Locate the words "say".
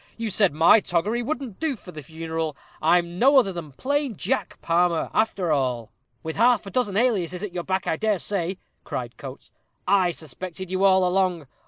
8.17-8.57